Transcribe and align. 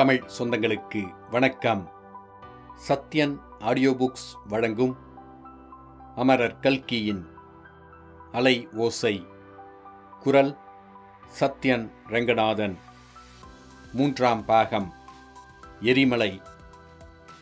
தமிழ் 0.00 0.24
சொந்தங்களுக்கு 0.38 1.28
வணக்கம். 1.30 1.90
Sathyan 2.88 3.38
audio 3.58 3.90
books 3.90 4.48
வழங்கும் 4.48 4.96
அமரர் 6.16 6.58
கல்கியின் 6.58 7.26
அலை 8.32 8.68
ஓசை. 8.72 9.26
குரல் 10.20 10.58
சத்யன் 11.40 11.90
ரங்கநாதன். 12.06 12.78
மூன்றாம் 13.92 14.44
பாகம். 14.44 14.92
எரிமலை. 15.80 16.42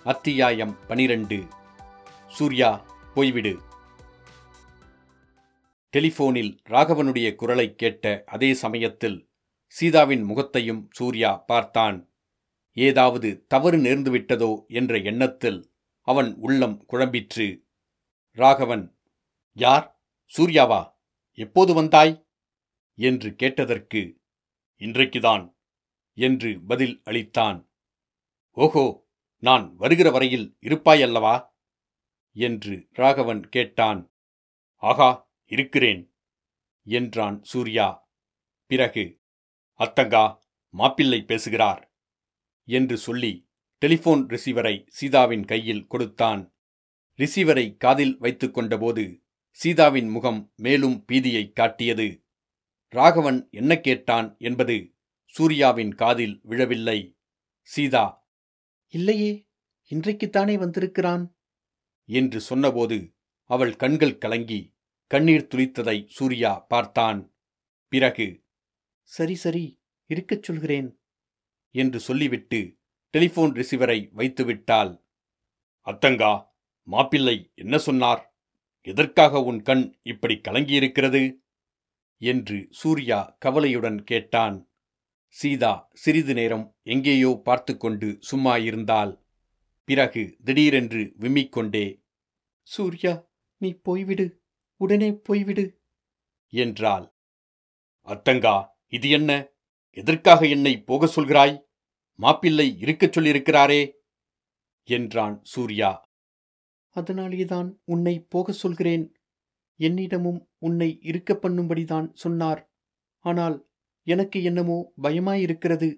அத்தியாயம் 0.04 0.76
பனிரெண்டு. 0.86 1.46
சூர்யா 2.28 2.84
போய்விடு. 3.14 3.58
டெலிபோனில் 5.96 6.58
ராகவனுடைய 6.68 7.34
குரலைக் 7.34 7.78
கேட்ட 7.78 8.22
அதே 8.26 8.54
சமயத்தில் 8.54 9.28
சீதாவின் 9.66 10.22
முகத்தையும் 10.22 10.88
சூர்யா 10.92 11.36
பார்த்தான். 11.36 12.08
ஏதாவது 12.78 13.46
தவறு 13.46 13.78
நேர்ந்துவிட்டதோ 13.78 14.66
என்ற 14.66 14.98
எண்ணத்தில் 14.98 15.72
அவன் 16.00 16.34
உள்ளம் 16.34 16.86
குழம்பிற்று. 16.88 17.62
ராகவன் 18.32 18.98
யார்? 19.52 20.02
சூர்யாவா? 20.36 20.94
எப்போது 21.32 21.74
வந்தாய்? 21.74 22.28
என்று 22.94 23.34
கேட்டதற்கு 23.34 24.20
இன்றைக்குதான் 24.78 25.56
என்று 26.14 26.60
பதில் 26.60 27.00
அளித்தான். 27.04 27.68
ஓஹோ 28.50 29.08
நான் 29.36 29.74
வருகிற 29.76 30.10
வரையில் 30.10 30.56
இருப்பாயல்லவா? 30.60 31.48
என்று 32.32 32.88
ராகவன் 32.92 33.48
கேட்டான். 33.48 34.12
ஆகா 34.76 35.30
இருக்கிறேன் 35.46 36.14
என்றான் 36.82 37.42
சூர்யா. 37.42 38.10
பிறகு 38.66 39.20
அத்தங்கா 39.78 40.38
மாப்பிள்ளை 40.70 41.22
பேசுகிறார் 41.22 41.87
என்று 42.68 42.96
சொல்லி 42.96 43.48
டெலிபோன் 43.78 44.26
ரிசீவரை 44.26 44.86
சீதாவின் 44.88 45.44
கையில் 45.44 45.86
கொடுத்தான். 45.86 46.54
ரிசீவரை 47.18 47.76
காதில் 47.76 48.16
வைத்துக் 48.18 48.58
கொண்டபோது 48.58 49.22
சீதாவின் 49.50 50.08
முகம் 50.08 50.52
மேலும் 50.56 51.04
பீதியை 51.12 51.52
காட்டியது. 51.52 52.24
ராகவன் 52.88 53.48
என்ன 53.50 53.80
கேட்டான் 53.80 54.36
என்பது 54.38 54.94
சூர்யாவின் 55.24 55.94
காதில் 55.94 56.40
விழவில்லை. 56.42 57.18
சீதா 57.60 58.28
இல்லையே 58.88 59.48
இன்றைக்குத்தானே 59.90 60.58
வந்திருக்கிறான்? 60.58 61.36
என்று 62.08 62.40
சொன்னபோது 62.40 63.14
அவள் 63.50 63.76
கண்கள் 63.76 64.18
கலங்கி 64.18 64.60
கண்ணீர் 65.10 65.48
துளித்ததை 65.54 66.06
சூர்யா 66.08 66.52
பார்த்தான். 66.68 67.20
பிறகு 67.92 68.44
சரி 69.02 69.34
சரி 69.34 69.80
இருக்கச் 70.06 70.42
சொல்கிறேன். 70.42 70.97
என்று 71.70 72.00
சொல்லிவிட்டு 72.00 72.60
டெலிபோன் 73.10 73.52
ரிசீவரை 73.52 73.98
வைத்துவிட்டாள். 74.16 74.92
அத்தங்கா 75.86 76.32
மாப்பிள்ளை 76.82 77.52
என்ன 77.54 77.78
சொன்னார்? 77.78 78.22
எதற்காக 78.80 79.42
உன் 79.42 79.62
கண் 79.62 79.98
இப்படி 80.02 80.34
கலங்கியிருக்கிறது? 80.34 81.22
என்று 82.20 82.68
சூர்யா 82.70 83.36
கவலையுடன் 83.38 84.04
கேட்டான். 84.04 84.56
சீதா 85.28 85.90
சிறிது 85.94 86.34
நேரம் 86.34 86.76
எங்கேயோ 86.82 87.40
பார்த்து 87.44 87.76
கொண்டு 87.76 88.16
சும்மா 88.20 88.56
இருந்தாள். 88.56 89.12
பிறகு 89.84 90.36
திடீரென்று 90.44 91.14
விம்மிக்கொண்டே 91.20 92.02
சூர்யா 92.62 93.28
நீ 93.56 93.80
போய்விடு 93.84 94.26
உடனே 94.76 95.10
போய்விடு 95.28 95.64
என்றாள். 96.52 97.06
அத்தங்கா 98.08 98.56
இது 98.86 99.10
என்ன? 99.10 99.30
எதற்காக 99.90 100.46
என்னை 100.46 100.80
போக 100.80 101.06
சொல்கிறாய்? 101.06 101.64
மாப்பிள்ளை 102.14 102.78
இருக்கச் 102.78 103.18
சொல்லியிருக்கிறாரே 103.18 103.92
என்றான் 104.82 105.40
சூர்யா. 105.42 106.06
அதனாலேதான் 106.88 107.80
உன்னை 107.84 108.20
போக 108.28 108.52
சொல்கிறேன். 108.52 109.12
என்னிடமும் 109.80 110.46
உன்னை 110.58 110.98
இருக்க 111.02 111.38
பண்ணும்படிதான் 111.42 112.12
சொன்னார். 112.12 112.70
ஆனால் 113.18 113.68
எனக்கு 114.02 114.42
என்னமோ 114.42 114.92
பயமாயிருக்கிறது. 115.02 115.94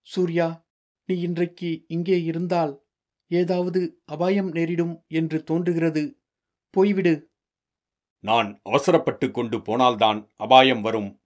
சூர்யா 0.00 0.66
நீ 1.04 1.20
இன்றைக்கு 1.20 1.84
இங்கே 1.88 2.22
இருந்தால் 2.22 2.82
ஏதாவது 3.26 4.02
அபாயம் 4.04 4.48
நேரிடும் 4.48 5.04
என்று 5.08 5.44
தோன்றுகிறது. 5.44 6.20
போய்விடு. 6.76 7.24
நான் 8.18 8.60
அவசரப்பட்டு 8.62 9.30
கொண்டு 9.30 9.62
போனால்தான் 9.62 10.30
அபாயம் 10.36 10.80
வரும் 10.80 11.22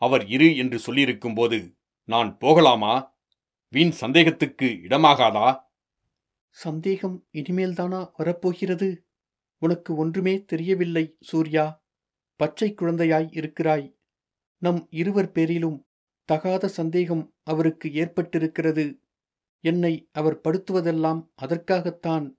அவர் 0.00 0.26
இரு 0.26 0.56
என்று 0.56 0.78
சொல்லியிருக்கும்போது 0.78 1.76
நான் 2.04 2.38
போகலாமா? 2.38 3.18
வீண் 3.68 3.90
சந்தேகத்துக்கு 3.90 4.78
இடமாகாதா? 4.82 5.60
சந்தேகம் 6.50 7.26
இனிமேல்தானா 7.32 8.10
வரப்போகிறது? 8.16 9.06
உனக்கு 9.58 9.96
ஒன்றுமே 9.96 10.44
தெரியவில்லை 10.44 11.16
சூர்யா. 11.20 11.84
பச்சை 12.36 12.74
குழந்தையாய் 12.74 13.28
இருக்கிறாய். 13.30 13.98
நம் 14.58 14.86
இருவர் 14.90 15.32
பேரிலும் 15.32 15.88
தகாத 16.24 16.68
சந்தேகம் 16.68 17.34
அவருக்கு 17.42 17.88
ஏற்பட்டிருக்கிறது. 17.88 18.98
என்னை 19.60 20.08
அவர் 20.12 20.40
படுத்துவதெல்லாம் 20.40 21.28
அதற்காகத்தான். 21.34 22.38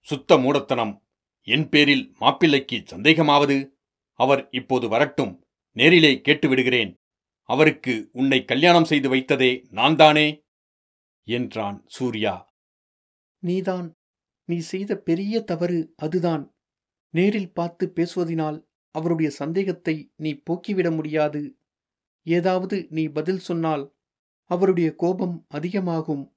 சுத்த 0.00 0.38
மூடத்தனம். 0.38 1.06
என் 1.42 1.68
பேரில் 1.68 2.14
மாப்பிள்ளைக்கு 2.18 2.82
சந்தேகமாவது? 2.90 3.70
அவர் 4.12 4.48
இப்போது 4.50 4.88
வரட்டும். 4.88 5.43
நேரிலே 5.76 6.20
கேட்டு 6.20 6.48
விடுகிறேன் 6.48 7.00
அவருக்கு 7.42 8.08
உன்னை 8.12 8.44
கல்யாணம் 8.44 8.84
செய்து 8.84 9.14
வைத்ததே 9.14 9.64
நான்தானே? 9.70 10.44
என்றான் 11.22 11.84
சூர்யா. 11.86 12.54
நீதான். 13.38 13.94
நீ 14.44 14.58
செய்த 14.58 14.96
பெரிய 14.96 15.40
தவறு 15.40 15.92
அதுதான். 15.96 16.54
நேரில் 17.10 17.52
பார்த்து 17.52 17.92
பேசுவதினால் 17.94 18.64
அவருடைய 18.90 19.30
சந்தேகத்தை 19.30 20.12
நீ 20.16 20.42
போக்கிவிட 20.50 20.94
முடியாது. 20.94 21.58
ஏதாவது 22.22 22.86
நீ 22.90 23.08
பதில் 23.08 23.38
சொன்னால் 23.38 23.94
அவருடைய 24.44 24.94
கோபம் 24.94 25.44
அதிகமாகும். 25.48 26.36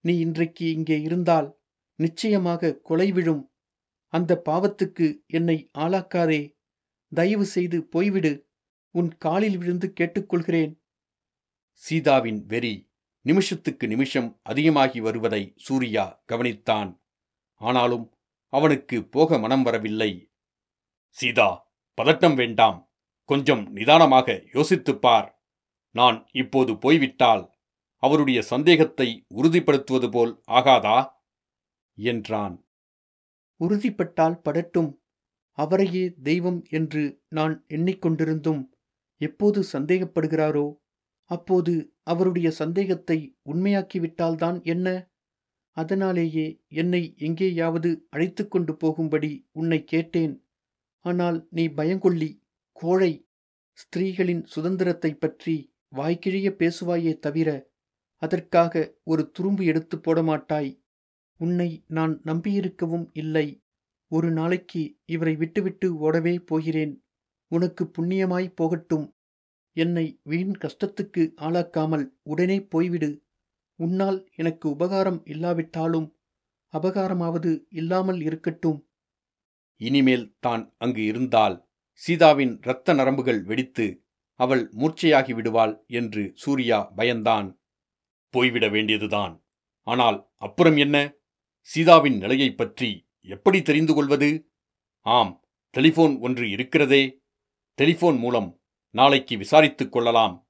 நீ 0.00 0.18
இன்றைக்கு 0.18 0.70
இங்கே 0.70 1.00
இருந்தால் 1.00 1.60
நிச்சயமாக 1.94 2.76
கொலை 2.76 3.12
விழும். 3.12 3.52
அந்த 4.08 4.42
பாவத்துக்கு 4.48 5.26
என்னை 5.26 5.70
ஆளாக்காதே. 5.78 6.56
தயவு 7.14 7.44
செய்து 7.44 7.88
போய்விடு. 7.92 8.46
உன் 8.90 9.16
காலில் 9.16 9.58
விழுந்து 9.58 9.92
கேட்டுக்கொள்கிறேன். 10.00 10.80
சீதாவின் 11.72 12.46
வெறி 12.46 12.90
நிமிஷத்துக்கு 13.20 13.86
நிமிஷம் 13.86 14.40
அதிகமாகி 14.42 15.00
வருவதை 15.00 15.52
சூர்யா 15.56 16.22
கவனித்தான். 16.28 17.00
ஆனாலும் 17.54 18.16
அவனுக்கு 18.48 19.04
போக 19.04 19.38
மனம் 19.38 19.62
வரவில்லை. 19.62 20.32
சீதா 21.08 21.74
பதட்டம் 22.02 22.34
வேண்டாம். 22.34 22.92
கொஞ்சம் 23.24 23.72
நிதானமாக 23.72 24.44
யோசித்துப் 24.52 25.00
பார். 25.00 25.42
நான் 25.90 26.26
இப்போது 26.32 26.78
போய்விட்டால் 26.78 27.56
அவருடைய 27.96 28.42
சந்தேகத்தை 28.42 29.26
உறுதிப்படுத்துவது 29.34 30.10
போல் 30.10 30.42
ஆகாதா? 30.50 31.08
என்றான். 31.94 32.68
உறுதிப்பட்டால் 33.60 34.40
படட்டும். 34.40 34.94
அவரையே 35.52 36.12
தெய்வம் 36.22 36.62
என்று 36.70 37.22
நான் 37.28 37.64
எண்ணிக்கொண்டிருந்தும் 37.68 38.68
எப்போது 39.18 39.64
சந்தேகப்படுகிறாரோ 39.72 40.66
அப்போது 41.30 41.92
அவருடைய 42.02 42.50
சந்தேகத்தை 42.50 43.36
உண்மையாக்கிவிட்டால்தான் 43.44 44.62
என்ன? 44.62 45.10
அதனாலேயே 45.76 46.60
என்னை 46.68 47.14
எங்கேயாவது 47.16 48.06
அழைத்து 48.10 48.48
கொண்டு 48.48 48.76
போகும்படி 48.76 49.48
உன்னை 49.52 49.84
கேட்டேன். 49.84 50.44
ஆனால் 51.04 51.46
நீ 51.50 51.68
பயங்கொள்ளி 51.68 52.42
கோழை 52.72 53.28
ஸ்திரீகளின் 53.78 54.44
சுதந்திரத்தைப் 54.56 55.20
பற்றி 55.20 55.72
வாய்க்கிழிய 55.96 56.48
பேசுவாயே 56.54 57.18
தவிர 57.18 57.48
அதற்காக 58.22 58.94
ஒரு 59.04 59.30
துரும்பு 59.38 59.64
எடுத்து 59.64 60.00
போட 60.00 60.22
மாட்டாய் 60.22 60.82
உன்னை 61.40 61.84
நான் 61.86 62.20
நம்பியிருக்கவும் 62.24 63.06
இல்லை. 63.12 63.62
ஒரு 64.08 64.30
நாளைக்கு 64.30 64.96
இவரை 65.04 65.36
விட்டுவிட்டு 65.36 65.88
ஓடவே 65.94 66.38
போகிறேன். 66.46 67.04
உனக்கு 67.48 67.90
புண்ணியமாய் 67.98 68.54
போகட்டும். 68.54 69.16
என்னை 69.72 70.20
வீண் 70.22 70.52
கஷ்டத்துக்கு 70.52 71.32
ஆளாக்காமல் 71.40 72.08
உடனே 72.22 72.58
போய்விடு. 72.58 73.20
உன்னால் 73.74 74.28
எனக்கு 74.34 74.70
உபகாரம் 74.70 75.22
இல்லாவிட்டாலும் 75.24 76.16
அபகாரமாவது 76.72 77.64
இல்லாமல் 77.68 78.20
இருக்கட்டும். 78.20 78.88
இனிமேல் 79.76 80.36
தான் 80.40 80.74
அங்கு 80.78 81.04
இருந்தால் 81.04 81.68
சீதாவின் 81.92 82.58
இரத்த 82.62 82.94
நரம்புகள் 82.94 83.42
வெடித்து 83.42 84.02
அவள் 84.34 84.70
மூர்ச்சையாகி 84.70 85.34
விடுவாள் 85.34 85.84
என்று 85.86 86.32
சூர்யா 86.34 86.92
பயந்தான். 86.96 87.58
போய்விட 88.30 88.68
வேண்டியதுதான். 88.68 89.44
ஆனால் 89.82 90.30
அப்புறம் 90.36 90.76
என்ன? 90.76 91.12
சீதாவின் 91.60 92.16
நிலையைப் 92.16 92.56
பற்றி 92.56 93.08
எப்படி 93.20 93.62
தெரிந்து 93.62 93.94
கொள்வது? 93.94 94.50
ஆம் 95.00 95.44
டெலிபோன் 95.70 96.18
ஒன்று 96.20 96.50
இருக்கிறதே. 96.50 97.17
டெலிஃபோன் 97.82 98.18
மூலம் 98.18 98.60
நாளைக்கு 98.90 99.36
விசாரித்துக் 99.36 99.88
கொள்ளலாம். 99.88 100.48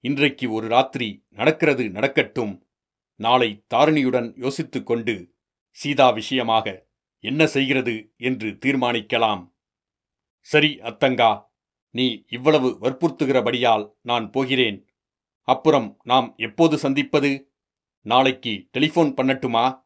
இன்றைக்கு 0.00 0.52
ஒரு 0.52 0.68
ராத்திரி 0.68 1.26
நடக்கிறது 1.28 1.90
நடக்கட்டும். 1.90 2.66
நாளை 3.14 3.64
தாரிணியுடன் 3.74 4.32
யோசித்துக் 4.36 4.86
கொண்டு 4.86 5.34
சீதா 5.70 6.10
விஷயமாக 6.10 6.88
என்ன 7.18 7.46
செய்கிறது 7.46 8.12
என்று 8.16 8.50
தீர்மானிக்கலாம். 8.50 9.54
சரி 10.40 10.78
அத்தங்கா 10.78 11.42
நீ 11.90 12.24
இவ்வளவு 12.28 12.78
வற்புறுத்துகிறபடியால் 12.80 13.90
நான் 14.00 14.30
போகிறேன். 14.30 14.86
அப்புறம் 15.42 16.00
நாம் 16.04 16.34
எப்போது 16.36 16.78
சந்திப்பது? 16.78 17.52
நாளைக்கு 18.00 18.68
டெலிஃபோன் 18.78 19.14
பண்ணட்டுமா? 19.16 19.82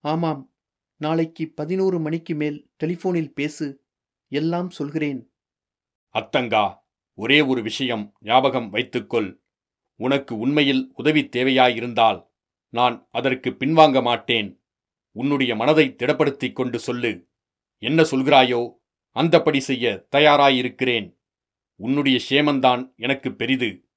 ஆமாம். 0.00 0.54
நாளைக்கு 0.96 1.50
பதினோரு 1.50 2.00
மணிக்கு 2.00 2.34
மேல் 2.34 2.70
டெலிஃபோனில் 2.84 3.32
பேசு. 3.32 3.84
எல்லாம் 4.28 4.70
சொல்கிறேன். 4.70 5.33
அத்தங்கா 6.18 6.74
ஒரே 7.14 7.40
ஒரு 7.40 7.62
விஷயம் 7.62 8.14
ஞாபகம் 8.20 8.70
வைத்துக்கொள். 8.70 9.42
உனக்கு 9.96 10.38
உண்மையில் 10.38 10.90
உதவி 10.94 11.28
தேவையாயிருந்தால் 11.36 12.26
நான் 12.68 13.06
அதற்கு 13.10 13.50
பின்வாங்க 13.50 14.02
மாட்டேன். 14.02 14.62
உன்னுடைய 15.12 15.56
மனதை 15.56 15.94
திடப்படுத்திக் 15.98 16.52
கொண்டு 16.52 16.78
சொல்லு. 16.78 17.28
என்ன 17.78 18.02
சொல்கிறாயோ 18.02 18.70
அந்தப்படி 19.14 19.58
செய்ய 19.58 20.06
தயாராயிருக்கிறேன். 20.16 21.16
உன்னுடைய 21.76 22.20
சேமந்தான் 22.28 22.94
எனக்கு 22.96 23.34
பெரிது. 23.34 23.88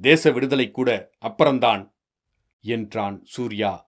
தேச 0.00 0.30
விடுதலை 0.30 0.70
கூட 0.70 1.10
அப்புறந்தான் 1.20 1.94
என்றான் 2.60 3.24
சூர்யா. 3.24 3.92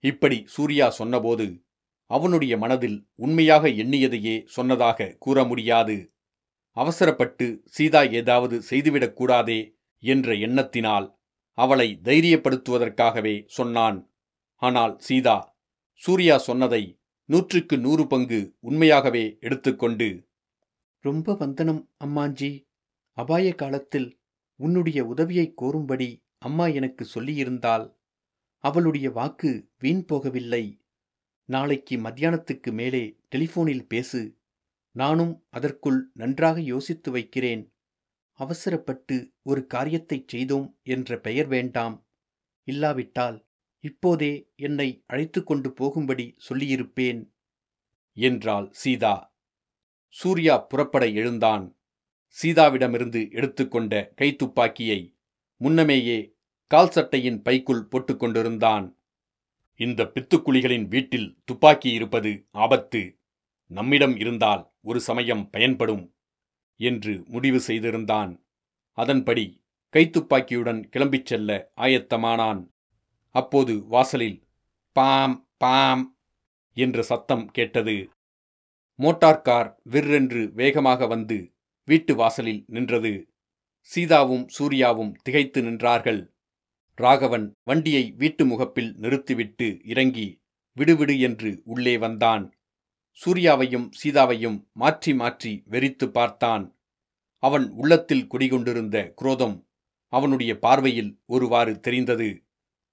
இப்படி 0.00 0.42
சூர்யா 0.46 0.90
சொன்னபோது 0.90 1.64
அவனுடைய 2.06 2.58
மனதில் 2.58 3.08
உண்மையாக 3.14 3.68
எண்ணியதையே 3.68 4.44
சொன்னதாக 4.46 5.16
கூற 5.18 5.44
முடியாது. 5.44 6.14
அவசரப்பட்டு 6.76 7.62
சீதா 7.64 8.02
ஏதாவது 8.02 8.62
செய்துவிடக்கூடாதே 8.70 9.76
என்ற 9.98 10.32
எண்ணத்தினால் 10.32 11.14
அவளை 11.52 12.00
தைரியப்படுத்துவதற்காகவே 12.04 13.44
சொன்னான். 13.46 14.14
ஆனால் 14.54 14.98
சீதா 14.98 15.54
சூர்யா 15.94 16.38
சொன்னதை 16.38 16.98
நூற்றுக்கு 17.24 17.78
நூறு 17.78 18.06
பங்கு 18.06 18.56
உண்மையாகவே 18.60 19.38
எடுத்துக்கொண்டு 19.40 20.28
ரொம்ப 21.00 21.34
வந்தனம் 21.34 21.90
அம்மாஞ்சி 22.04 22.64
அபாய 23.12 23.54
காலத்தில் 23.54 24.20
உன்னுடைய 24.56 25.04
உதவியை 25.04 25.54
கோரும்படி 25.62 26.24
அம்மா 26.38 26.66
எனக்கு 26.66 27.06
சொல்லியிருந்தால் 27.14 27.86
அவளுடைய 28.58 29.10
வாக்கு 29.10 29.70
வீண் 29.78 30.04
போகவில்லை. 30.12 30.64
நாளைக்கு 31.44 31.96
மத்தியானத்துக்கு 31.96 32.72
மேலே 32.72 33.18
டெலிஃபோனில் 33.34 33.86
பேசு. 33.88 34.35
நானும் 34.96 35.44
அதற்குள் 35.50 36.10
நன்றாக 36.14 36.60
யோசித்து 36.60 37.10
வைக்கிறேன். 37.10 37.74
அவசரப்பட்டு 38.32 39.32
ஒரு 39.42 39.66
காரியத்தைச் 39.66 40.28
செய்தோம் 40.28 40.78
என்ற 40.82 41.18
பெயர் 41.18 41.46
வேண்டாம். 41.46 42.06
இல்லாவிட்டால் 42.64 43.46
இப்போதே 43.80 44.52
என்னை 44.56 45.02
அழைத்து 45.06 45.44
கொண்டு 45.44 45.72
போகும்படி 45.72 46.36
சொல்லியிருப்பேன். 46.48 47.30
என்றாள் 48.12 48.68
சீதா. 48.72 49.36
சூர்யா 50.08 50.58
புறப்பட 50.58 51.08
எழுந்தான். 51.08 51.78
சீதாவிடமிருந்து 52.42 53.30
எடுத்துக்கொண்ட 53.30 54.12
கைத்துப்பாக்கியை 54.20 55.14
முன்னமேயே 55.56 56.34
கால் 56.66 56.90
சட்டையின் 56.90 57.42
பைக்குள் 57.42 57.88
போட்டுக்கொண்டிருந்தான் 57.90 58.94
இந்த 59.76 60.04
பித்துக்குழிகளின் 60.04 60.88
வீட்டில் 60.88 61.38
துப்பாக்கி 61.44 61.92
இருப்பது 61.92 62.46
ஆபத்து. 62.50 63.15
நம்மிடம் 63.66 64.16
இருந்தால் 64.16 64.72
ஒரு 64.82 65.00
சமயம் 65.00 65.50
பயன்படும் 65.50 66.14
என்று 66.76 67.24
முடிவு 67.26 67.60
செய்திருந்தான். 67.60 68.44
அதன்படி 68.92 69.64
கைத்துப்பாக்கியுடன் 69.92 70.84
கிளம்பிச் 70.96 71.24
செல்ல 71.24 71.72
ஆயத்தமானான். 71.76 72.68
அப்போது 73.30 73.86
வாசலில் 73.86 74.42
பாம் 74.92 75.48
பாம் 75.56 76.18
என்ற 76.74 77.02
சத்தம் 77.02 77.46
கேட்டது. 77.46 78.10
மோட்டார் 78.94 79.42
கார் 79.42 79.80
விற்றென்று 79.90 80.52
வேகமாக 80.52 81.06
வந்து 81.06 81.52
வீட்டு 81.84 82.14
வாசலில் 82.14 82.64
நின்றது. 82.66 83.28
சீதாவும் 83.78 84.48
சூர்யாவும் 84.48 85.12
திகைத்து 85.22 85.62
நின்றார்கள். 85.62 86.34
ராகவன் 86.94 87.54
வண்டியை 87.64 88.12
வீட்டு 88.16 88.46
முகப்பில் 88.46 88.94
நிறுத்திவிட்டு 88.96 89.80
இறங்கி 89.84 90.40
விடுவிடு 90.76 91.20
என்று 91.20 91.62
உள்ளே 91.64 91.98
வந்தான். 91.98 92.55
சூர்யாவையும் 93.24 93.90
சீதாவையும் 94.04 94.68
மாற்றி 94.72 95.14
மாற்றி 95.14 95.62
வெறித்து 95.70 96.10
பார்த்தான். 96.10 96.78
அவன் 97.38 97.70
உள்ளத்தில் 97.70 98.26
குடிகொண்டிருந்த 98.26 99.12
குரோதம் 99.14 99.68
அவனுடைய 100.08 100.58
பார்வையில் 100.58 101.22
ஒருவாறு 101.26 101.80
தெரிந்தது. 101.80 102.44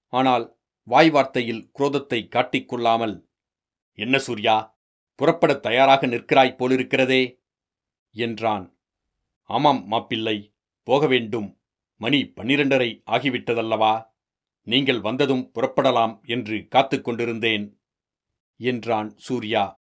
ஆனால் 0.08 0.56
வாய் 0.82 1.10
வார்த்தையில் 1.10 1.70
குரோதத்தை 1.78 2.28
காட்டிக்கொள்ளாமல் 2.28 3.26
என்ன 3.92 4.18
சூர்யா 4.18 4.78
புறப்படத் 5.14 5.62
தயாராக 5.62 6.06
நிற்கிறாய் 6.06 6.56
போலிருக்கிறதே? 6.56 7.42
என்றான். 8.10 8.78
ஆமாம் 9.42 9.86
மாப்பிள்ளை 9.86 10.54
போக 10.82 11.06
வேண்டும். 11.06 11.60
மணி 11.96 12.32
பன்னிரண்டரை 12.36 13.02
ஆகிவிட்டதல்லவா? 13.10 14.06
நீங்கள் 14.62 15.00
வந்ததும் 15.00 15.50
புறப்படலாம் 15.54 16.20
என்று 16.26 16.66
காத்துக் 16.68 17.04
கொண்டிருந்தேன் 17.04 17.80
என்றான் 18.56 19.16
சூர்யா. 19.16 19.82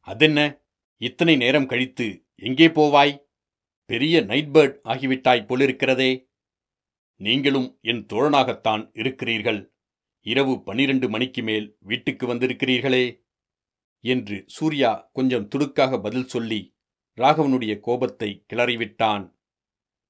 அதென்ன? 0.00 0.60
இத்தனை 0.96 1.36
நேரம் 1.36 1.66
கழித்து 1.66 2.24
எங்கே 2.34 2.66
போவாய்? 2.66 3.24
பெரிய 3.84 4.20
நைட் 4.20 4.48
பேர்ட் 4.48 4.78
ஆகிவிட்டாய் 4.84 5.46
போலிருக்கிறதே. 5.46 6.28
நீங்களும் 7.16 7.78
என் 7.80 8.06
தோழனாகத்தான் 8.12 8.90
இருக்கிறீர்கள். 8.92 9.72
இரவு 10.20 10.62
பனிரெண்டு 10.62 11.08
மணிக்கு 11.08 11.42
மேல் 11.42 11.76
வீட்டுக்கு 11.78 12.34
வந்திருக்கிறீர்களே. 12.34 13.28
என்று 14.00 14.44
சூர்யா 14.46 15.10
கொஞ்சம் 15.12 15.48
துடுக்காக 15.54 16.02
பதில் 16.02 16.26
சொல்லி 16.26 16.76
ராகவனுடைய 17.16 17.80
கோபத்தை 17.80 18.44
கிளறிவிட்டான். 18.52 19.34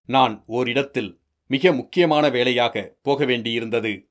நான் 0.05 0.43
ஓரிடத்தில் 0.47 1.21
மிக 1.47 1.73
முக்கியமான 1.73 2.29
வேலையாக 2.29 2.97
போக 3.03 3.25
வேண்டியிருந்தது. 3.25 4.09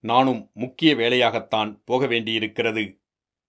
நானும் 0.00 0.50
முக்கிய 0.54 0.94
வேலையாகத்தான் 0.94 1.82
போக 1.84 2.06
வேண்டியிருக்கிறது. 2.06 3.00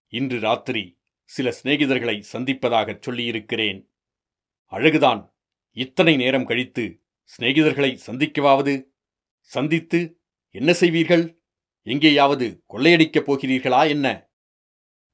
இன்று 0.08 0.40
ராத்திரி 0.40 1.01
சில 1.32 1.56
சிநேகிதர்களை 1.64 2.24
சந்திப்பதாகச் 2.34 3.02
சொல்லியிருக்கிறேன். 3.02 3.90
அழகுதான். 4.72 5.34
இத்தனை 5.72 6.16
நேரம் 6.16 6.46
கழித்து 6.46 7.04
சிநேகிதர்களை 7.24 7.98
சந்திக்கவாவது? 8.08 8.86
சந்தித்து 9.40 10.20
என்ன 10.50 10.72
செய்வீர்கள்? 10.72 11.38
எங்கேயாவது 11.82 12.64
கொள்ளையடிக்கப் 12.74 13.32
போகிறீர்களா 13.32 13.88
என்ன? 13.88 14.30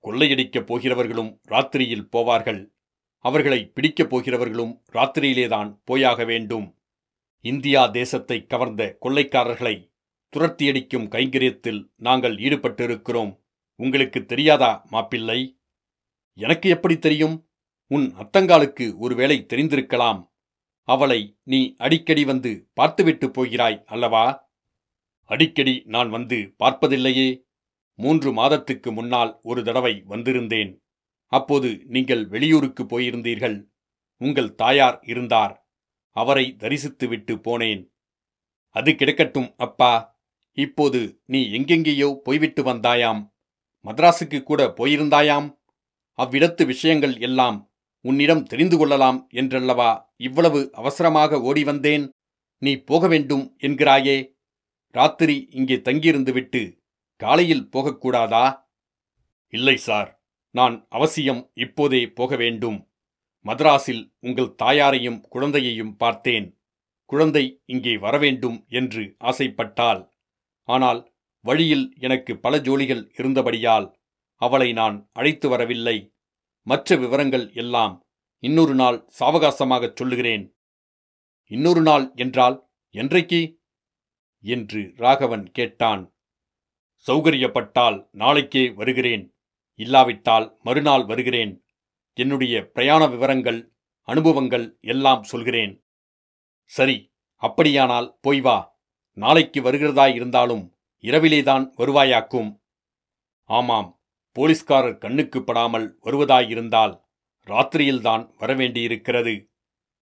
கொள்ளையடிக்கப் 0.04 0.66
போகிறவர்களும் 0.66 1.40
ராத்திரியில் 1.48 2.08
போவார்கள். 2.12 2.72
அவர்களை 3.18 3.72
பிடிக்கப் 3.74 4.16
போகிறவர்களும் 4.16 4.82
ராத்திரியிலேதான் 4.94 5.82
போயாக 5.84 6.26
வேண்டும். 6.26 6.78
இந்தியா 7.42 7.88
தேசத்தை 7.88 8.46
கவர்ந்த 8.46 8.98
கொள்ளைக்காரர்களை 9.02 9.94
துரத்தியடிக்கும் 10.36 11.08
கைங்கரியத்தில் 11.08 11.92
நாங்கள் 11.96 12.36
ஈடுபட்டிருக்கிறோம். 12.36 13.40
உங்களுக்கு 13.76 14.26
தெரியாதா 14.26 14.86
மாப்பிள்ளை? 14.90 15.57
எனக்கு 16.40 16.70
எப்படி 16.70 17.00
தெரியும்? 17.00 17.50
உன் 17.88 18.14
அத்தங்காலுக்கு 18.16 18.96
ஒருவேளை 18.96 19.46
தெரிந்திருக்கலாம். 19.54 20.32
அவளை 20.82 21.38
நீ 21.44 21.76
அடிக்கடி 21.78 22.26
வந்து 22.26 22.70
பார்த்துவிட்டு 22.74 23.32
போகிறாய் 23.32 23.84
அல்லவா? 23.86 24.50
அடிக்கடி 25.24 25.82
நான் 25.86 26.10
வந்து 26.10 26.56
பார்ப்பதில்லையே. 26.64 27.44
மூன்று 27.96 28.34
மாதத்துக்கு 28.34 28.92
முன்னால் 28.92 29.40
ஒரு 29.44 29.64
தடவை 29.64 30.04
வந்திருந்தேன். 30.10 30.80
அப்போது 31.26 31.84
நீங்கள் 31.86 32.28
வெளியூருக்கு 32.28 32.84
போயிருந்தீர்கள். 32.84 33.68
உங்கள் 34.18 34.56
தாயார் 34.56 35.00
இருந்தார். 35.04 35.70
அவரை 36.12 36.56
தரிசித்துவிட்டு 36.60 37.34
போனேன். 37.44 37.90
அது 38.70 38.92
கிடக்கட்டும் 38.92 39.54
அப்பா. 39.58 40.22
இப்போது 40.52 41.22
நீ 41.26 41.50
எங்கெங்கேயோ 41.52 42.14
போய்விட்டு 42.14 42.64
வந்தாயாம். 42.64 43.34
மദ്രാசுக்கு 43.80 44.44
கூட 44.44 44.74
போயிருந்தாயாம்? 44.78 45.57
அவ்விடத்து 46.18 46.66
விஷயங்கள் 46.66 47.18
எல்லாம் 47.18 47.72
உன்னிடம் 48.02 48.44
தெரிந்து 48.44 48.78
கொள்ளலாம் 48.78 49.28
என்றல்லவா? 49.32 49.92
இவ்வளவு 50.18 50.72
அவசரமாக 50.74 51.42
ஓடி 51.42 51.64
வந்தேன் 51.64 52.14
நீ 52.58 52.76
போக 52.78 53.08
வேண்டும் 53.08 53.58
என்கிறாயே. 53.58 54.36
ராத்திரி 54.92 55.48
இங்கே 55.52 55.76
தங்கியிருந்துவிட்டு 55.76 56.80
காலையில் 57.16 57.70
போகக்கூடாதா? 57.72 58.46
இல்லை 59.48 59.78
சார் 59.78 60.22
நான் 60.52 60.88
அவசியம் 60.90 61.52
இப்போதே 61.54 62.08
போக 62.10 62.36
வேண்டும். 62.36 62.90
மதராஸில் 63.46 64.14
உங்கள் 64.20 64.56
தாயாரையும் 64.56 65.20
குழந்தையையும் 65.30 65.96
பார்த்தேன். 65.96 66.48
குழந்தை 67.06 67.62
இங்கே 67.66 67.98
வரவேண்டும் 67.98 68.66
என்று 68.70 69.16
ஆசைப்பட்டாள். 69.18 70.02
ஆனால் 70.64 71.12
வழியில் 71.46 71.86
எனக்கு 72.00 72.38
பல 72.38 72.58
ஜோலிகள் 72.58 73.04
இருந்தபடியால் 73.18 73.97
அவளை 74.38 74.74
நான் 74.74 75.10
அழைத்து 75.14 75.50
வரவில்லை. 75.50 76.14
மற்ற 76.62 76.96
விவரங்கள் 76.96 77.54
எல்லாம் 77.54 78.06
இன்னொரு 78.40 78.76
நாள் 78.76 79.10
சாவகாசமாகச் 79.20 79.96
சொல்லுகிறேன். 79.96 80.58
இன்னொரு 81.48 81.82
நாள் 81.82 82.12
என்றால் 82.16 82.70
என்றைக்கு? 82.90 83.60
என்று 84.42 84.94
ராகவன் 84.96 85.52
கேட்டான். 85.52 86.16
சௌகரியப்பட்டால் 87.08 88.08
நாளைக்கே 88.12 88.70
வருகிறேன். 88.70 89.36
இல்லாவிட்டால் 89.76 90.58
மறுநாள் 90.64 91.06
வருகிறேன். 91.06 91.66
என்னுடைய 92.14 92.70
பிரயாண 92.74 93.08
விவரங்கள் 93.08 93.74
அனுபவங்கள் 94.02 94.78
எல்லாம் 94.82 95.24
சொல்கிறேன். 95.24 95.86
சரி 96.64 97.14
அப்படியானால் 97.36 98.18
போய் 98.22 98.42
வா. 98.42 98.80
நாளைக்கு 99.14 99.62
வருகிறதாயிருந்தாலும் 99.62 100.70
இரவிலேதான் 101.02 101.70
வருவாயாக்கும். 101.78 102.62
ஆமாம் 103.44 103.97
போலீஸ்காரர் 104.38 104.98
கண்ணுக்கு 104.98 105.44
படாமல் 105.44 106.00
வருவதாயிருந்தால் 106.04 107.02
ராத்திரியில்தான் 107.46 108.30
வரவேண்டியிருக்கிறது. 108.40 109.50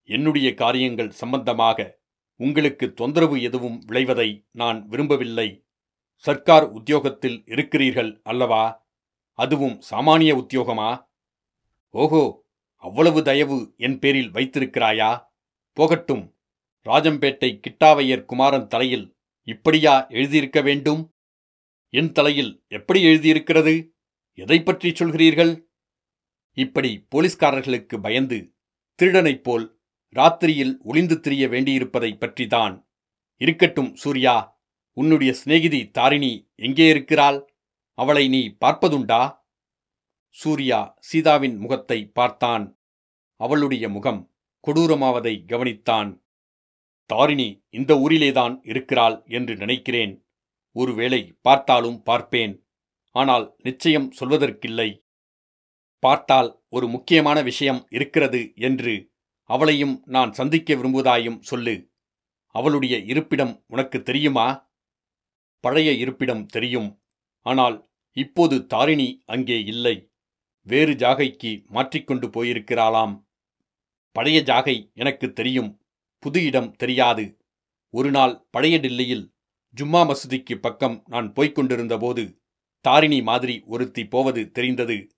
என்னுடைய 0.04 0.54
காரியங்கள் 0.54 1.10
சம்பந்தமாக 1.10 2.00
உங்களுக்கு 2.36 2.94
தொந்தரவு 2.94 3.42
எதுவும் 3.42 3.82
விளைவதை 3.86 4.46
நான் 4.50 4.88
விரும்பவில்லை. 4.88 5.64
சர்க்கார் 6.16 6.70
உத்தியோகத்தில் 6.70 7.42
இருக்கிறீர்கள் 7.46 8.20
அல்லவா? 8.22 8.86
அதுவும் 9.32 9.82
சாமானிய 9.90 10.46
உத்தியோகமா? 10.46 11.06
ஓஹோ 11.90 12.46
அவ்வளவு 12.76 13.22
தயவு 13.22 13.74
என் 13.76 13.98
பேரில் 13.98 14.30
வைத்திருக்கிறாயா? 14.30 15.26
போகட்டும் 15.72 16.36
ராஜம்பேட்டை 16.84 17.60
கிட்டாவையர் 17.60 18.24
குமாரன் 18.24 18.66
தலையில் 18.66 19.16
இப்படியா 19.42 20.06
எழுதியிருக்க 20.06 20.62
வேண்டும்? 20.62 21.14
என் 21.88 22.12
தலையில் 22.12 22.64
எப்படி 22.68 23.02
எழுதியிருக்கிறது? 23.02 23.91
எதை 24.42 24.62
பற்றி 24.62 24.90
சொல்கிறீர்கள்? 24.90 25.64
இப்படி 26.52 27.06
போலீஸ்காரர்களுக்கு 27.10 28.00
பயந்து 28.00 28.54
திருடனைப் 28.98 29.42
போல் 29.42 29.80
ராத்திரியில் 30.14 30.78
ஒளிந்து 30.82 31.20
திரிய 31.20 31.48
வேண்டியிருப்பதை 31.48 32.10
பற்றிதான் 32.14 32.86
இருக்கட்டும் 33.36 33.94
சூர்யா 33.94 34.60
உன்னுடைய 34.92 35.32
சிநேகிதி 35.32 35.90
தாரிணி 35.90 36.50
எங்கே 36.54 36.88
இருக்கிறாள்? 36.88 37.54
அவளை 37.94 38.28
நீ 38.28 38.56
பார்ப்பதுண்டா? 38.64 39.40
சூர்யா 40.28 40.96
சீதாவின் 41.00 41.56
முகத்தை 41.56 42.06
பார்த்தான். 42.06 42.80
அவளுடைய 43.36 43.88
முகம் 43.88 44.34
கொடூரமாவதை 44.66 45.34
கவனித்தான். 45.46 46.10
தாரிணி 47.06 47.64
இந்த 47.70 47.94
ஊரிலேதான் 47.94 48.58
இருக்கிறாள் 48.62 49.22
என்று 49.26 49.56
நினைக்கிறேன். 49.56 50.26
ஒருவேளை 50.72 51.38
பார்த்தாலும் 51.42 52.02
பார்ப்பேன். 52.02 52.61
ஆனால் 53.14 53.56
நிச்சயம் 53.62 54.12
சொல்வதற்கில்லை. 54.20 55.04
பார்த்தால் 55.98 56.64
ஒரு 56.68 56.88
முக்கியமான 56.88 57.42
விஷயம் 57.42 57.86
இருக்கிறது 57.90 58.52
என்று 58.54 59.10
அவளையும் 59.42 60.02
நான் 60.06 60.32
சந்திக்க 60.32 60.74
விரும்புவதாயும் 60.74 61.40
சொல்லு. 61.40 61.90
அவளுடைய 62.46 62.98
இருப்பிடம் 62.98 63.64
உனக்கு 63.66 64.02
தெரியுமா? 64.02 64.70
பழைய 65.60 65.92
இருப்பிடம் 65.92 66.46
தெரியும். 66.46 67.02
ஆனால் 67.46 67.90
இப்போது 68.12 68.66
தாரிணி 68.66 69.22
அங்கே 69.26 69.64
இல்லை. 69.64 70.12
வேறு 70.66 70.92
ஜாகைக்கு 70.92 71.66
மாற்றிக்கொண்டு 71.66 72.26
போயிருக்கிறாளாம். 72.28 73.14
பழைய 74.12 74.40
ஜாகை 74.40 74.92
எனக்கு 74.94 75.32
தெரியும். 75.32 75.70
புது 76.18 76.44
இடம் 76.44 76.72
தெரியாது. 76.72 77.24
ஒரு 77.94 78.10
நாள் 78.10 78.46
பழைய 78.50 78.78
டில்லியில் 78.78 79.24
ஜும்மா 79.76 80.00
மசூதிக்கு 80.08 80.54
பக்கம் 80.56 81.02
நான் 81.06 81.32
போய்க் 81.32 81.54
கொண்டிருந்தபோது 81.54 82.41
தாரிணி 82.82 83.22
மாதிரி 83.22 83.62
ஒருத்தி 83.66 84.06
போவது 84.06 84.50
தெரிந்தது. 84.50 85.10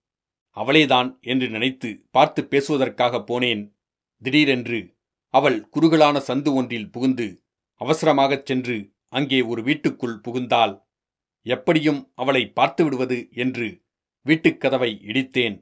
அவளேதான் 0.56 1.20
என்று 1.20 1.50
நினைத்து 1.50 2.06
பார்த்து 2.10 2.46
பேசுவதற்காக 2.50 3.16
போனேன். 3.18 3.62
திடீரென்று 4.22 4.80
அவள் 5.34 5.68
குறுகலான 5.68 6.22
சந்து 6.26 6.54
ஒன்றில் 6.54 6.90
புகுந்து 6.90 7.42
அவசரமாகச் 7.80 8.46
சென்று 8.46 8.76
அங்கே 9.08 9.40
ஒரு 9.40 9.62
வீட்டுக்குள் 9.62 10.20
புகுந்தாள். 10.28 10.82
எப்படியும் 11.46 12.12
அவளை 12.14 12.42
பார்த்து 12.48 12.84
விடுவது 12.84 13.28
என்று 13.30 13.82
வீட்டுக் 14.24 14.60
கதவை 14.60 15.00
இடித்தேன். 15.06 15.56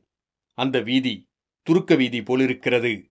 அந்த 0.58 0.80
வீதி 0.80 1.30
துருக்க 1.62 1.94
வீதி 1.94 2.22
போலிருக்கிறது. 2.22 3.10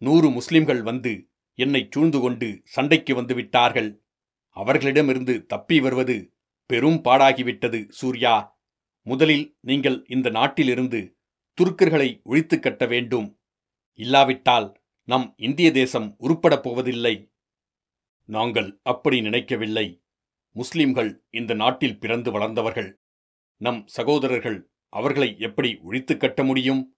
நூறு 0.00 0.30
முஸ்லிம்கள் 0.30 0.82
வந்து 0.82 1.12
என்னைச் 1.58 1.92
சூழ்ந்து 1.92 2.20
கொண்டு 2.20 2.60
சண்டைக்கு 2.64 3.22
வந்துவிட்டார்கள். 3.22 3.90
அவர்களிடமிருந்து 4.56 5.46
தப்பி 5.46 5.80
வருவது 5.80 6.32
பெரும் 6.70 7.00
பாடாகிவிட்டது 7.04 7.88
சூர்யா. 7.88 8.34
முதலில் 9.02 9.56
நீங்கள் 9.60 10.04
இந்த 10.08 10.30
நாட்டிலிருந்து 10.30 11.00
துருக்கர்களை 11.60 12.22
ஒழித்து 12.22 12.60
கட்ட 12.60 12.86
வேண்டும். 12.86 13.40
இல்லாவிட்டால் 13.98 14.68
நம் 15.04 15.34
இந்திய 15.36 15.70
தேசம் 15.70 16.16
உருப்படப் 16.20 16.62
போவதில்லை. 16.62 17.32
நாங்கள் 18.24 18.80
அப்படி 18.82 19.20
நினைக்கவில்லை. 19.20 20.02
முஸ்லிம்கள் 20.52 21.24
இந்த 21.30 21.54
நாட்டில் 21.54 21.98
பிறந்து 21.98 22.30
வளர்ந்தவர்கள். 22.30 22.90
நம் 23.56 23.86
சகோதரர்கள் 23.86 24.70
அவர்களை 24.88 25.38
எப்படி 25.38 25.78
ஒழித்து 25.82 26.16
கட்ட 26.16 26.44
முடியும்? 26.44 26.96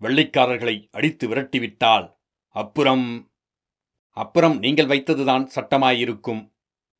வெள்ளைக்காரர்களை 0.00 0.88
அடித்து 0.90 1.28
விரட்டிவிட்டால் 1.28 2.16
அப்புறம்? 2.48 3.32
அப்புறம் 4.16 4.58
நீங்கள் 4.58 4.86
வைத்ததுதான் 4.86 5.46
சட்டமாயிருக்கும். 5.54 6.42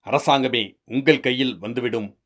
அரசாங்கமே 0.05 0.81
உங்கள் 0.85 1.21
கையில் 1.21 1.59
வந்துவிடும். 1.59 2.19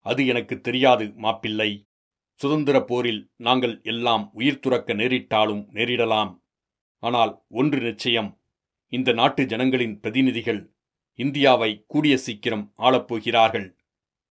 அது 0.00 0.26
எனக்கு 0.26 0.60
தெரியாது 0.60 1.12
மாப்பிள்ளை. 1.16 1.86
சுதந்திரப் 2.34 2.86
போரில் 2.86 3.30
நாங்கள் 3.36 3.80
எல்லாம் 3.82 4.30
உயிர் 4.32 4.58
துறக்க 4.58 4.94
நேரிட்டாலும் 4.94 5.66
நேரிடலாம். 5.72 6.40
ஆனால் 6.98 7.42
ஒன்று 7.48 7.80
நிச்சயம் 7.80 8.40
இந்த 8.88 9.12
நாட்டு 9.12 9.46
ஜனங்களின் 9.46 10.00
பிரதிநிதிகள் 10.00 10.74
இந்தியாவை 11.14 11.84
கூடிய 11.88 12.16
சீக்கிரம் 12.16 12.72
ஆளப்போகிறார்கள் 12.78 13.76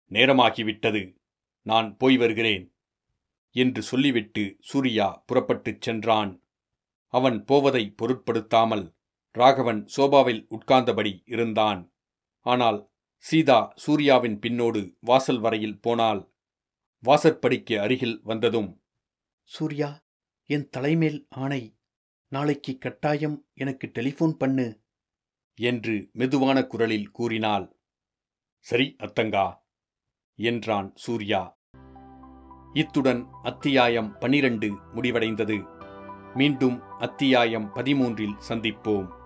நேரமாகிவிட்டது 0.10 1.16
நான் 1.62 1.98
போய் 1.98 2.18
வருகிறேன் 2.18 2.74
என்று 3.52 3.82
சொல்லிவிட்டு 3.82 4.58
சூர்யா 4.60 5.24
புறப்பட்டுச் 5.26 5.82
சென்றான். 5.82 6.42
அவன் 7.08 7.46
போவதை 7.46 7.90
பொருட்படுத்தாமல் 7.90 8.94
ராகவன் 9.32 9.88
சோபாவில் 9.88 10.48
உட்கார்ந்தபடி 10.50 11.22
இருந்தான். 11.26 11.92
ஆனால் 12.42 12.92
சீதா 13.18 13.74
சூர்யாவின் 13.76 14.40
பின்னோடு 14.40 14.96
வாசல் 15.00 15.40
வரையில் 15.40 15.82
போனாள் 15.82 16.34
வாசற்படிக்கு 17.04 17.80
அருகில் 17.80 18.22
வந்ததும் 18.24 18.82
சூர்யா 19.44 20.08
என் 20.46 20.70
தலைமேல் 20.70 21.28
ஆணை. 21.30 21.80
நாளைக்கு 22.28 22.78
கட்டாயம் 22.78 23.48
எனக்கு 23.54 23.92
டெலிஃபோன் 23.94 24.32
பண்ணு. 24.32 24.84
என்று 25.56 26.10
மெதுவான 26.14 26.68
குரலில் 26.68 27.12
கூறினாள். 27.12 27.78
சரி 28.60 28.96
அத்தங்கா 29.00 29.62
என்றான் 30.36 30.92
சூர்யா. 30.96 31.58
இத்துடன் 32.74 33.28
அத்தியாயம் 33.44 34.18
பனிரண்டு 34.18 34.74
முடிவடைந்தது. 34.96 35.58
மீண்டும் 36.36 36.82
அத்தியாயம் 36.82 37.72
பதிமூன்றில் 37.76 38.40
சந்திப்போம். 38.48 39.19